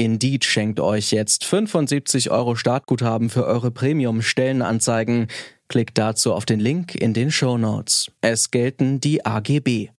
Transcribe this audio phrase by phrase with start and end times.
[0.00, 5.28] Indeed schenkt euch jetzt 75 Euro Startguthaben für eure Premium-Stellenanzeigen.
[5.68, 8.10] Klickt dazu auf den Link in den Show Notes.
[8.22, 9.90] Es gelten die AGB.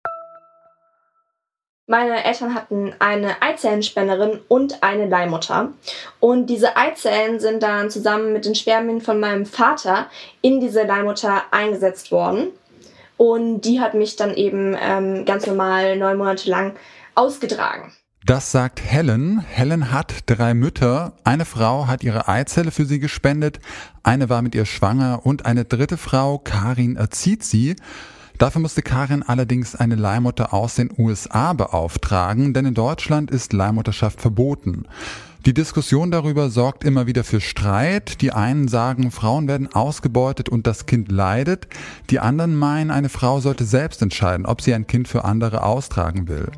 [1.87, 5.75] Meine Eltern hatten eine Eizellenspenderin und eine Leihmutter.
[6.19, 10.07] Und diese Eizellen sind dann zusammen mit den Spermien von meinem Vater
[10.41, 12.47] in diese Leihmutter eingesetzt worden.
[13.19, 16.75] Und die hat mich dann eben ähm, ganz normal neun Monate lang
[17.15, 17.93] ausgetragen.
[18.27, 19.41] Das sagt Helen.
[19.41, 21.15] Helen hat drei Mütter.
[21.25, 23.61] Eine Frau hat ihre Eizelle für sie gespendet,
[24.03, 27.77] eine war mit ihr schwanger und eine dritte Frau, Karin, erzieht sie.
[28.37, 34.21] Dafür musste Karin allerdings eine Leihmutter aus den USA beauftragen, denn in Deutschland ist Leihmutterschaft
[34.21, 34.85] verboten.
[35.47, 38.21] Die Diskussion darüber sorgt immer wieder für Streit.
[38.21, 41.67] Die einen sagen, Frauen werden ausgebeutet und das Kind leidet.
[42.11, 46.29] Die anderen meinen, eine Frau sollte selbst entscheiden, ob sie ein Kind für andere austragen
[46.29, 46.49] will.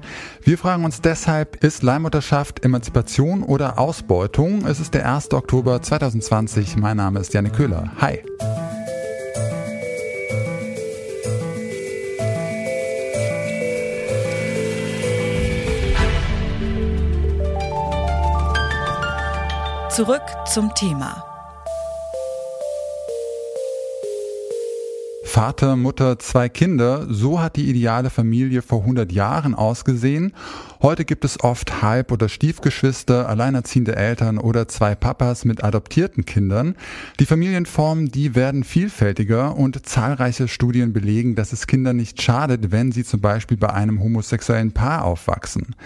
[0.43, 4.67] Wir fragen uns deshalb, ist Leihmutterschaft Emanzipation oder Ausbeutung?
[4.67, 5.33] Es ist der 1.
[5.33, 6.77] Oktober 2020.
[6.77, 7.93] Mein Name ist Janne Köhler.
[8.01, 8.21] Hi.
[19.95, 21.23] Zurück zum Thema.
[25.27, 30.33] Vater, Mutter, zwei Kinder, so hat die ideale Familie vor 100 Jahren ausgesehen.
[30.81, 36.75] Heute gibt es oft Halb- oder Stiefgeschwister, alleinerziehende Eltern oder zwei Papas mit adoptierten Kindern.
[37.21, 42.93] Die Familienformen, die werden vielfältiger und zahlreiche Studien belegen, dass es Kindern nicht schadet, wenn
[42.93, 45.77] sie zum Beispiel bei einem homosexuellen Paar aufwachsen.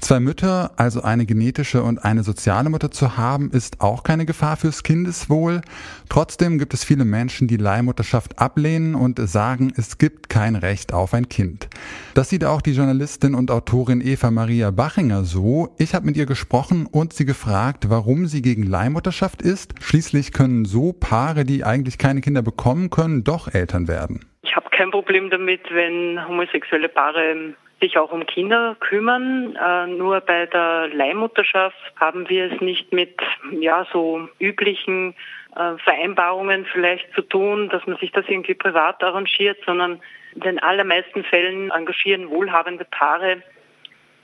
[0.00, 4.56] Zwei Mütter, also eine genetische und eine soziale Mutter zu haben, ist auch keine Gefahr
[4.56, 5.62] fürs Kindeswohl.
[6.08, 11.14] Trotzdem gibt es viele Menschen, die Leihmutterschaft ablehnen und sagen, es gibt kein Recht auf
[11.14, 11.68] ein Kind.
[12.14, 15.74] Das sieht auch die Journalistin und Autorin Eva Maria Bachinger so.
[15.78, 19.74] Ich habe mit ihr gesprochen und sie gefragt, warum sie gegen Leihmutterschaft ist.
[19.80, 24.24] Schließlich können so Paare, die eigentlich keine Kinder bekommen können, doch Eltern werden.
[24.42, 29.56] Ich habe kein Problem damit, wenn homosexuelle Paare sich auch um Kinder kümmern.
[29.56, 33.16] Äh, nur bei der Leihmutterschaft haben wir es nicht mit
[33.60, 35.14] ja so üblichen
[35.54, 40.00] äh, Vereinbarungen vielleicht zu tun, dass man sich das irgendwie privat arrangiert, sondern
[40.34, 43.42] in den allermeisten Fällen engagieren wohlhabende Paare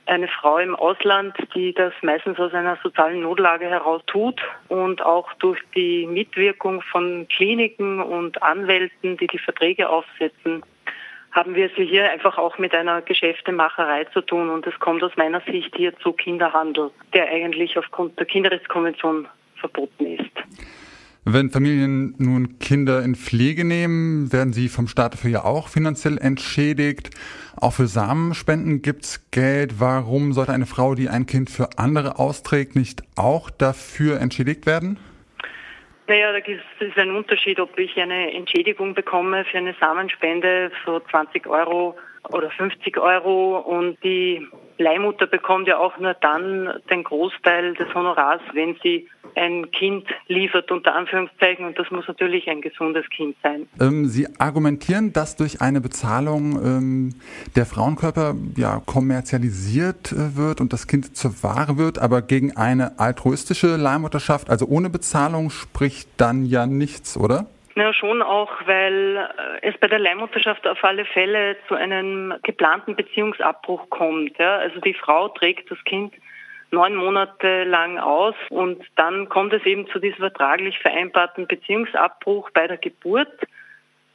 [0.07, 5.33] eine Frau im Ausland, die das meistens aus einer sozialen Notlage heraus tut und auch
[5.35, 10.63] durch die Mitwirkung von Kliniken und Anwälten, die die Verträge aufsetzen,
[11.33, 15.13] haben wir es hier einfach auch mit einer Geschäftemacherei zu tun und es kommt aus
[15.17, 19.27] meiner Sicht hier zu Kinderhandel, der eigentlich aufgrund der Kinderrechtskonvention
[19.57, 20.31] verboten ist.
[21.25, 26.19] Wenn Familien nun Kinder in Pflege nehmen, werden sie vom Staat dafür ja auch finanziell
[26.19, 27.11] entschädigt.
[27.57, 29.79] Auch für Samenspenden gibt's Geld.
[29.79, 34.99] Warum sollte eine Frau, die ein Kind für andere austrägt, nicht auch dafür entschädigt werden?
[36.09, 41.01] Naja, da ist es ein Unterschied, ob ich eine Entschädigung bekomme für eine Samenspende, so
[41.01, 41.97] 20 Euro
[42.31, 44.47] oder 50 Euro und die
[44.79, 50.71] Leihmutter bekommt ja auch nur dann den Großteil des Honorars, wenn sie ein Kind liefert,
[50.71, 53.67] unter Anführungszeichen, und das muss natürlich ein gesundes Kind sein.
[53.81, 57.15] Ähm, sie argumentieren, dass durch eine Bezahlung ähm,
[57.57, 62.99] der Frauenkörper ja kommerzialisiert äh, wird und das Kind zur Ware wird, aber gegen eine
[62.99, 67.47] altruistische Leihmutterschaft, also ohne Bezahlung, spricht dann ja nichts, oder?
[67.75, 72.97] Ja, schon auch, weil äh, es bei der Leihmutterschaft auf alle Fälle zu einem geplanten
[72.97, 74.39] Beziehungsabbruch kommt.
[74.39, 74.57] Ja?
[74.59, 76.13] Also die Frau trägt das Kind
[76.71, 82.67] neun Monate lang aus und dann kommt es eben zu diesem vertraglich vereinbarten Beziehungsabbruch bei
[82.67, 83.33] der Geburt,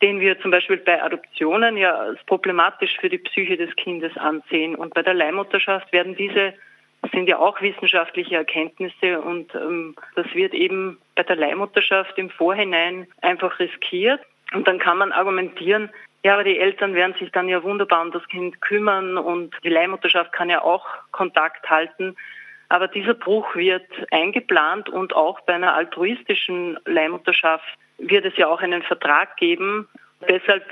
[0.02, 4.76] den wir zum Beispiel bei Adoptionen ja als problematisch für die Psyche des Kindes ansehen.
[4.76, 6.54] Und bei der Leihmutterschaft werden diese
[7.02, 12.30] das sind ja auch wissenschaftliche Erkenntnisse und ähm, das wird eben bei der Leihmutterschaft im
[12.30, 14.22] Vorhinein einfach riskiert.
[14.54, 15.90] Und dann kann man argumentieren,
[16.24, 19.70] ja, aber die Eltern werden sich dann ja wunderbar um das Kind kümmern und die
[19.70, 22.16] Leihmutterschaft kann ja auch Kontakt halten.
[22.70, 27.66] Aber dieser Bruch wird eingeplant und auch bei einer altruistischen Leihmutterschaft
[27.98, 29.88] wird es ja auch einen Vertrag geben.
[30.28, 30.64] Deshalb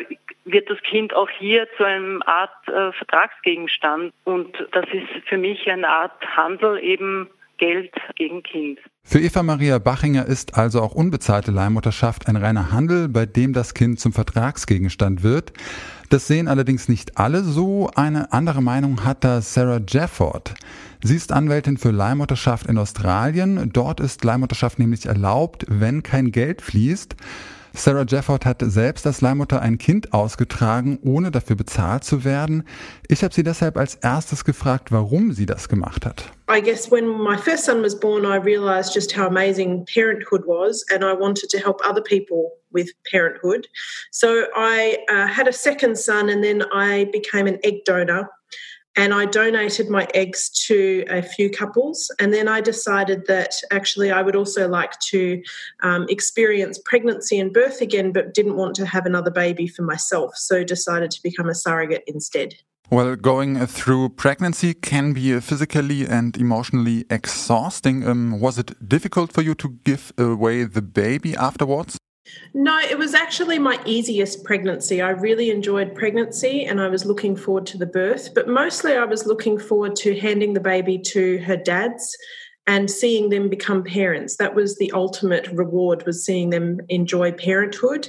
[0.43, 4.13] wird das Kind auch hier zu einem Art äh, Vertragsgegenstand.
[4.23, 8.79] Und das ist für mich eine Art Handel eben Geld gegen Kind.
[9.03, 13.73] Für Eva Maria Bachinger ist also auch unbezahlte Leihmutterschaft ein reiner Handel, bei dem das
[13.73, 15.53] Kind zum Vertragsgegenstand wird.
[16.09, 17.89] Das sehen allerdings nicht alle so.
[17.95, 20.55] Eine andere Meinung hat da Sarah Jefford.
[21.03, 23.69] Sie ist Anwältin für Leihmutterschaft in Australien.
[23.71, 27.15] Dort ist Leihmutterschaft nämlich erlaubt, wenn kein Geld fließt.
[27.73, 32.63] Sarah Jefford hat selbst als Leihmutter ein Kind ausgetragen, ohne dafür bezahlt zu werden.
[33.07, 36.31] Ich habe sie deshalb als erstes gefragt, warum sie das gemacht hat.
[36.47, 40.85] I guess when my first son was born, I realized just how amazing parenthood was,
[40.91, 43.67] and I wanted to help other people with parenthood.
[44.11, 48.29] So I uh, had a second son, and then I became an egg donor
[48.97, 52.09] and I donated my eggs to a few couples.
[52.19, 55.41] And then I decided that actually I would also like to
[55.83, 60.37] um, experience pregnancy and birth again, but didn't want to have another baby for myself.
[60.37, 62.55] So decided to become a surrogate instead.
[62.91, 68.07] Well, going through pregnancy can be physically and emotionally exhausting.
[68.07, 71.97] Um, was it difficult for you to give away the baby afterwards?
[72.53, 75.01] No, it was actually my easiest pregnancy.
[75.01, 79.05] I really enjoyed pregnancy and I was looking forward to the birth, but mostly I
[79.05, 82.15] was looking forward to handing the baby to her dad's
[82.67, 84.37] and seeing them become parents.
[84.37, 88.07] That was the ultimate reward was seeing them enjoy parenthood.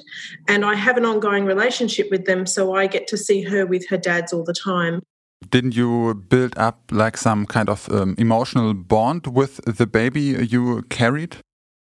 [0.49, 3.87] And I have an ongoing relationship with them, so I get to see her with
[3.89, 5.03] her dads all the time.
[5.51, 10.83] Didn't you build up like some kind of um, emotional bond with the baby you
[10.89, 11.37] carried?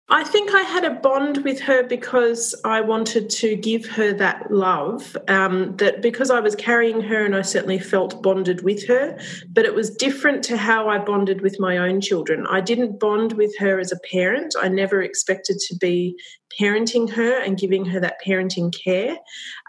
[0.08, 4.52] I think I had a bond with her because I wanted to give her that
[4.52, 5.16] love.
[5.26, 9.18] Um, that because I was carrying her and I certainly felt bonded with her,
[9.50, 12.46] but it was different to how I bonded with my own children.
[12.48, 14.54] I didn't bond with her as a parent.
[14.56, 16.16] I never expected to be
[16.60, 19.16] parenting her and giving her that parenting care.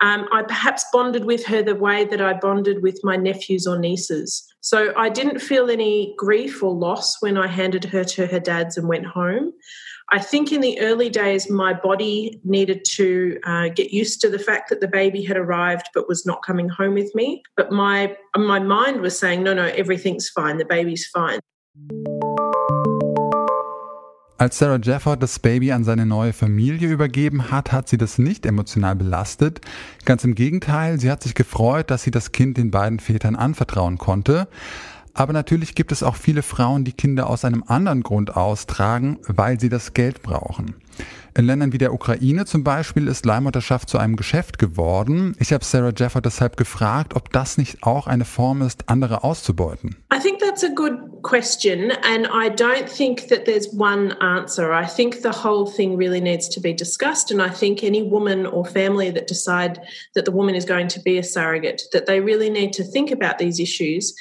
[0.02, 3.80] Um, I perhaps bonded with her the way that I bonded with my nephews or
[3.80, 4.48] nieces.
[4.62, 8.78] So I didn't feel any grief or loss when I handed her to her dad's
[8.78, 9.54] and went home.
[10.10, 14.40] I think in the early days, my body needed to uh, get used to the
[14.40, 17.44] fact that the baby had arrived but was not coming home with me.
[17.58, 21.40] But my, my mind was saying, no, no, everything's fine, the baby's fine.
[24.40, 28.46] Als Sarah Jefford das Baby an seine neue Familie übergeben hat, hat sie das nicht
[28.46, 29.60] emotional belastet.
[30.06, 33.98] Ganz im Gegenteil, sie hat sich gefreut, dass sie das Kind den beiden Vätern anvertrauen
[33.98, 34.48] konnte.
[35.18, 39.60] Aber natürlich gibt es auch viele Frauen, die Kinder aus einem anderen Grund austragen, weil
[39.60, 40.76] sie das Geld brauchen.
[41.36, 45.36] In Ländern wie der Ukraine zum Beispiel ist Leihmutterschaft zu einem Geschäft geworden.
[45.40, 49.96] Ich habe Sarah Jeffer deshalb gefragt, ob das nicht auch eine Form ist, andere auszubeuten.
[50.12, 54.72] I think that's a good question and I don't think that there's one answer.
[54.72, 58.48] I think the whole thing really needs to be discussed and I think any woman
[58.48, 59.80] or family that decide
[60.16, 63.12] that the woman is going to be a surrogate that they really need to think
[63.12, 64.16] about these issues.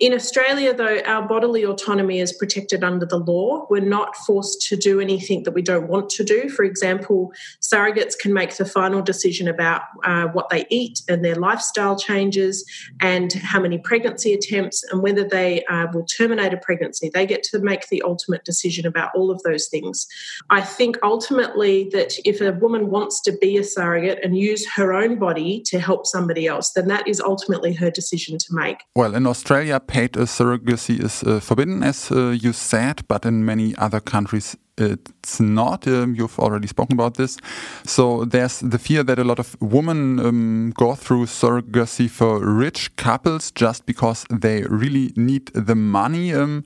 [0.00, 3.66] In Australia, though, our bodily autonomy is protected under the law.
[3.68, 6.48] We're not forced to do anything that we don't want to do.
[6.48, 11.34] For example, surrogates can make the final decision about uh, what they eat and their
[11.34, 12.64] lifestyle changes
[13.02, 17.10] and how many pregnancy attempts and whether they uh, will terminate a pregnancy.
[17.12, 20.06] They get to make the ultimate decision about all of those things.
[20.48, 24.94] I think ultimately that if a woman wants to be a surrogate and use her
[24.94, 28.78] own body to help somebody else, then that is ultimately her decision to make.
[28.96, 33.74] Well, in Australia, paid surrogacy is uh, forbidden, as uh, you said, but in many
[33.76, 35.86] other countries it's not.
[35.86, 37.36] Um, you've already spoken about this.
[37.84, 42.96] So there's the fear that a lot of women um, go through surrogacy for rich
[42.96, 46.32] couples just because they really need the money.
[46.32, 46.64] Um,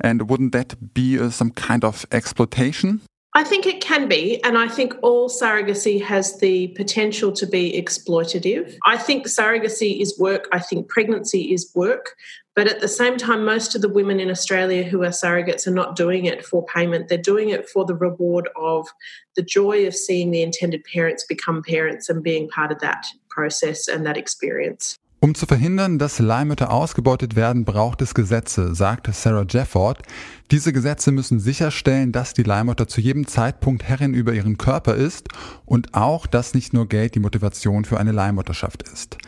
[0.00, 3.00] and wouldn't that be uh, some kind of exploitation?
[3.34, 7.78] I think it can be, and I think all surrogacy has the potential to be
[7.78, 8.74] exploitative.
[8.86, 12.14] I think surrogacy is work, I think pregnancy is work,
[12.56, 15.74] but at the same time, most of the women in Australia who are surrogates are
[15.74, 17.08] not doing it for payment.
[17.08, 18.88] They're doing it for the reward of
[19.36, 23.88] the joy of seeing the intended parents become parents and being part of that process
[23.88, 24.96] and that experience.
[25.20, 30.02] Um zu verhindern, dass Leihmütter ausgebeutet werden, braucht es Gesetze, sagte Sarah Jefford.
[30.50, 35.28] Diese Gesetze müssen sicherstellen, dass die Leihmutter zu jedem Zeitpunkt Herrin über ihren Körper ist
[35.66, 39.18] und auch, dass nicht nur Geld die Motivation für eine Leihmutterschaft ist.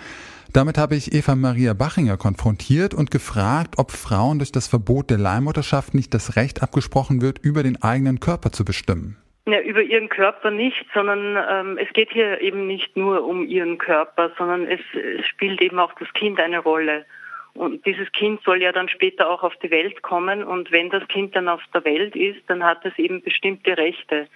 [0.59, 5.17] Damit habe ich Eva Maria Bachinger konfrontiert und gefragt, ob Frauen durch das Verbot der
[5.17, 9.17] Leihmutterschaft nicht das Recht abgesprochen wird, über den eigenen Körper zu bestimmen.
[9.47, 13.79] Ja, über ihren Körper nicht, sondern ähm, es geht hier eben nicht nur um ihren
[13.79, 17.07] Körper, sondern es, es spielt eben auch das Kind eine Rolle.
[17.55, 20.43] Und dieses Kind soll ja dann später auch auf die Welt kommen.
[20.43, 24.27] Und wenn das Kind dann auf der Welt ist, dann hat es eben bestimmte Rechte.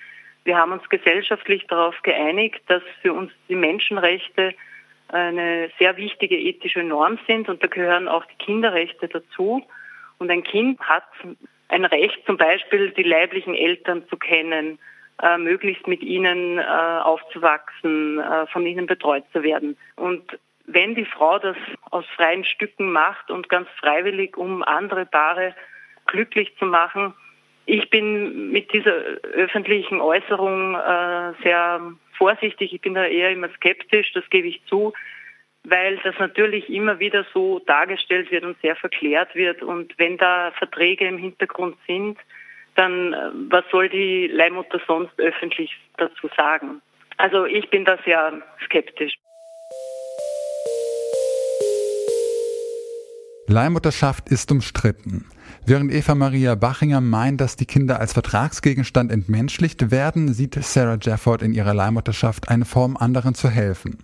[0.45, 4.55] Wir haben uns gesellschaftlich darauf geeinigt, dass für uns die Menschenrechte
[5.13, 9.65] eine sehr wichtige ethische Norm sind und da gehören auch die Kinderrechte dazu.
[10.19, 11.05] Und ein Kind hat
[11.69, 14.79] ein Recht, zum Beispiel die leiblichen Eltern zu kennen,
[15.23, 19.77] äh, möglichst mit ihnen äh, aufzuwachsen, äh, von ihnen betreut zu werden.
[19.97, 21.57] Und wenn die Frau das
[21.91, 25.55] aus freien Stücken macht und ganz freiwillig, um andere Paare
[26.07, 27.15] glücklich zu machen,
[27.67, 31.81] ich bin mit dieser öffentlichen Äußerung äh, sehr
[32.23, 32.73] vorsichtig.
[32.73, 34.93] Ich bin da eher immer skeptisch, das gebe ich zu,
[35.65, 39.61] weil das natürlich immer wieder so dargestellt wird und sehr verklärt wird.
[39.65, 42.17] Und wenn da Verträge im Hintergrund sind,
[42.77, 46.81] dann äh, was soll die Leihmutter sonst öffentlich dazu sagen?
[47.17, 49.15] Also ich bin da sehr skeptisch.
[53.49, 55.27] Leihmutterschaft ist umstritten.
[55.65, 61.41] Während Eva Maria Bachinger meint, dass die Kinder als Vertragsgegenstand entmenschlicht werden, sieht Sarah Jefford
[61.41, 63.99] in ihrer Leihmutterschaft eine Form, anderen zu helfen.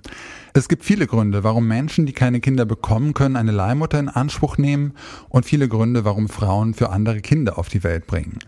[0.54, 4.56] Es gibt viele Gründe, warum Menschen, die keine Kinder bekommen können, eine Leihmutter in Anspruch
[4.56, 4.92] nehmen
[5.28, 8.38] und viele Gründe, warum Frauen für andere Kinder auf die Welt bringen.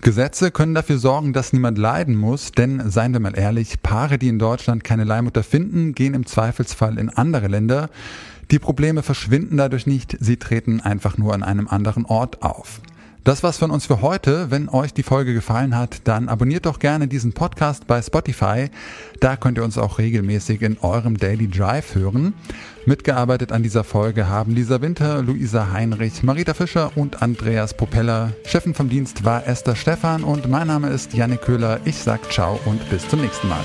[0.00, 4.28] Gesetze können dafür sorgen, dass niemand leiden muss, denn seien wir mal ehrlich, Paare, die
[4.28, 7.90] in Deutschland keine Leihmutter finden, gehen im Zweifelsfall in andere Länder.
[8.50, 12.80] Die Probleme verschwinden dadurch nicht, sie treten einfach nur an einem anderen Ort auf.
[13.26, 14.52] Das war's von uns für heute.
[14.52, 18.70] Wenn euch die Folge gefallen hat, dann abonniert doch gerne diesen Podcast bei Spotify.
[19.18, 22.34] Da könnt ihr uns auch regelmäßig in eurem Daily Drive hören.
[22.84, 28.32] Mitgearbeitet an dieser Folge haben Lisa Winter, Luisa Heinrich, Marita Fischer und Andreas Propeller.
[28.44, 31.80] Chefin vom Dienst war Esther Stephan und mein Name ist Janne Köhler.
[31.84, 33.64] Ich sag ciao und bis zum nächsten Mal.